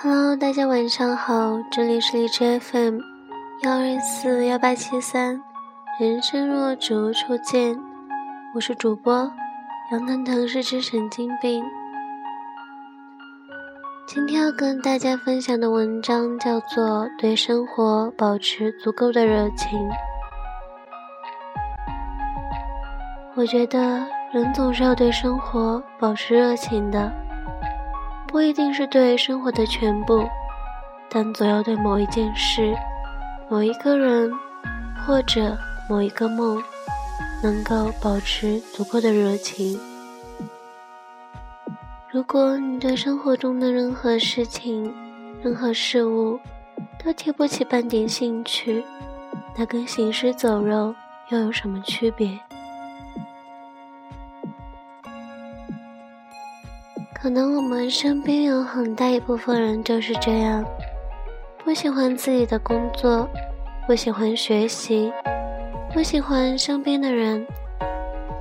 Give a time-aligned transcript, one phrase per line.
[0.00, 3.00] Hello，大家晚上好，这里是荔枝 FM
[3.64, 5.42] 幺二四幺八七三，
[5.98, 7.76] 人生若只如初见，
[8.54, 9.28] 我是主播
[9.90, 11.64] 杨腾腾，是只神经病。
[14.06, 19.76] 今天要跟大家分享的文章叫做《对生活保持足够的热情》。
[23.34, 27.12] 我觉得人总是要对生活保持热情的。
[28.28, 30.28] 不一定是对生活的全部，
[31.08, 32.76] 但总要对某一件事、
[33.48, 34.30] 某一个人
[35.06, 35.56] 或者
[35.88, 36.62] 某一个梦，
[37.42, 39.80] 能够保持足够的热情。
[42.10, 44.94] 如果你对生活中的任何事情、
[45.42, 46.38] 任何事物
[47.02, 48.84] 都提不起半点兴趣，
[49.56, 50.94] 那跟行尸走肉
[51.30, 52.38] 又有什么区别？
[57.20, 60.64] 可能我们身边有很大一部分人就是这样，
[61.64, 63.28] 不喜欢自己的工作，
[63.88, 65.12] 不喜欢学习，
[65.92, 67.44] 不喜欢身边的人，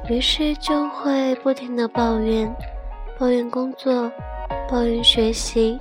[0.07, 2.55] 于是就会不停的抱怨，
[3.17, 4.11] 抱怨工作，
[4.69, 5.79] 抱怨学习，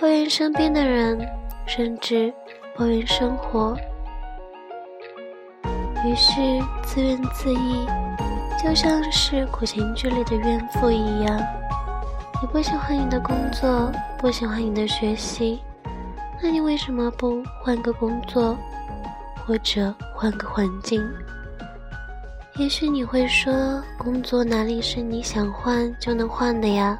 [0.00, 1.24] 抱怨身边的人，
[1.64, 2.34] 甚至
[2.76, 3.76] 抱怨生活。
[6.04, 6.32] 于是
[6.82, 11.40] 自怨自艾，就像是苦情剧里的怨妇一样。
[12.42, 15.58] 你不喜欢你的工作，不喜欢你的学习，
[16.42, 18.54] 那你为什么不换个工作，
[19.46, 21.02] 或者换个环境？
[22.56, 26.98] 也许你会说，工作哪里是你想换就能换的呀？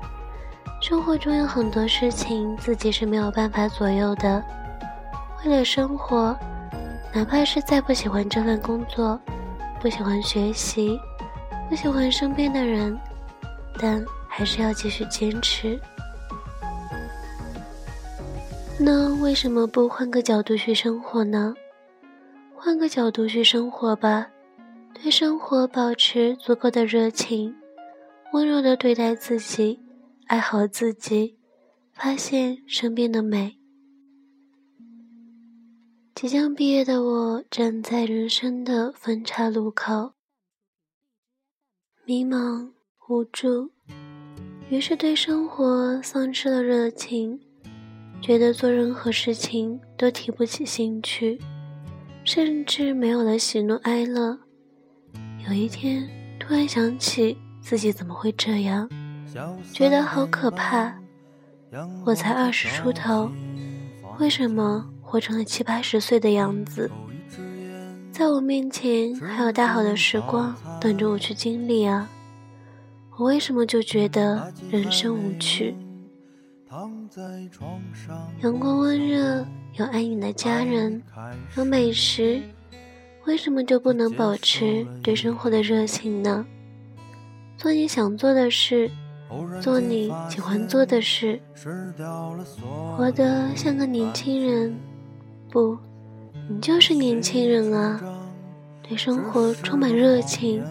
[0.80, 4.42] 生活中有很多事情自己是没有办法左右的。
[5.44, 6.34] 为了生活，
[7.12, 9.20] 哪怕是再不喜欢这份工作，
[9.80, 10.98] 不喜欢学习，
[11.68, 12.98] 不喜欢身边的人，
[13.78, 14.02] 但。
[14.36, 15.80] 还是要继续坚持。
[18.78, 21.54] 那为什么不换个角度去生活呢？
[22.54, 24.30] 换个角度去生活吧，
[24.92, 27.56] 对生活保持足够的热情，
[28.34, 29.80] 温柔的对待自己，
[30.26, 31.38] 爱好自己，
[31.94, 33.56] 发现身边的美。
[36.14, 40.12] 即将毕业的我，站在人生的分岔路口，
[42.04, 42.72] 迷茫
[43.08, 43.75] 无助。
[44.68, 47.38] 于是对生活丧失了热情，
[48.20, 51.38] 觉得做任何事情都提不起兴趣，
[52.24, 54.36] 甚至没有了喜怒哀乐。
[55.46, 56.08] 有一天，
[56.40, 58.88] 突然想起自己怎么会这样，
[59.72, 60.92] 觉得好可怕。
[62.04, 63.30] 我才二十出头，
[64.18, 66.90] 为什么活成了七八十岁的样子？
[68.10, 72.10] 在我面前还有大好的时光等着我去经历啊！
[73.18, 75.74] 我为什么就觉得人生无趣？
[78.42, 79.42] 阳光温热，
[79.76, 81.02] 有爱你的家人，
[81.56, 82.42] 有美食，
[83.24, 86.44] 为什么就不能保持对生活的热情呢？
[87.56, 88.90] 做你想做的事，
[89.62, 91.40] 做你喜欢做的事，
[92.98, 94.76] 活得像个年轻人。
[95.50, 95.78] 不，
[96.50, 97.98] 你就是年轻人啊！
[98.86, 100.62] 对生活充满热情。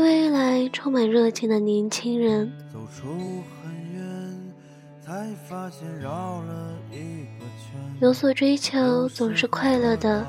[0.00, 2.50] 对未来充满热情的年轻人，
[8.00, 10.26] 有所追求总是快乐的，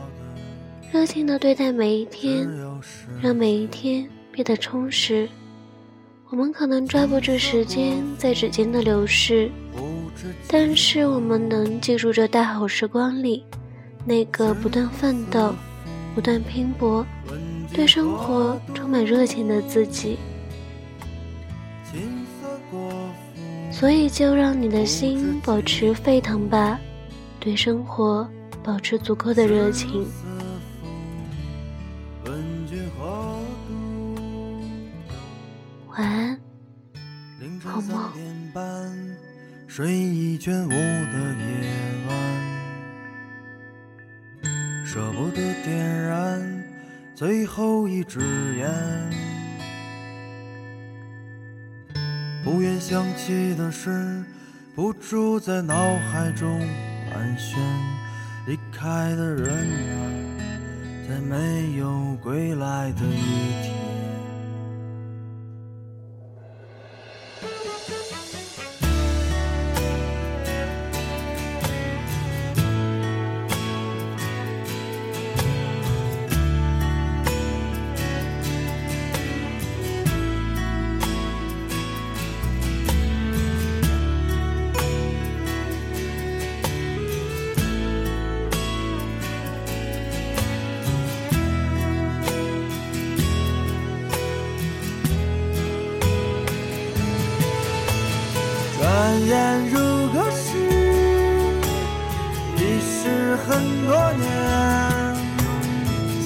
[0.92, 2.46] 热情的对待每一天，
[3.22, 5.30] 让每一天变得充实。
[6.30, 9.50] 我们可能抓不住时间在指尖的流逝，
[10.50, 13.46] 但是我们能记住这大好时光里
[14.06, 15.56] 那个不断奋斗、
[16.14, 17.06] 不断拼搏。
[17.74, 20.18] 对生活充满热情的自己，
[23.72, 26.80] 所以就让你的心保持沸腾吧，
[27.40, 28.30] 对生活
[28.62, 30.06] 保持足够的热情。
[35.88, 36.40] 晚安，
[37.64, 38.12] 好梦。
[39.68, 41.72] 睡意倦无的夜
[42.10, 42.14] 晚，
[44.86, 46.61] 舍不得点燃。
[47.22, 48.20] 最后一支
[48.58, 48.68] 烟，
[52.44, 54.26] 不愿想起的事，
[54.74, 55.76] 不住在脑
[56.12, 56.60] 海中
[57.14, 57.60] 盘旋。
[58.48, 60.02] 离开的人啊，
[61.08, 63.71] 在没有归来的一天。
[99.22, 99.78] 转眼如
[100.14, 100.58] 隔世，
[102.58, 104.26] 已是很多年。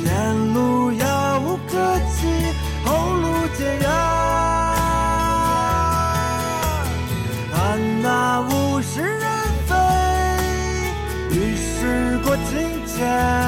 [0.01, 2.27] 前路遥无可期，
[2.85, 3.27] 后路
[3.57, 3.89] 艰远。
[7.51, 7.55] 看
[8.01, 9.29] 那物是人
[9.67, 9.75] 非，
[11.31, 12.53] 与时过境
[12.87, 13.44] 迁。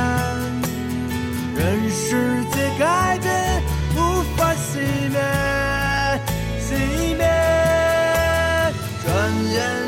[9.27, 9.86] 转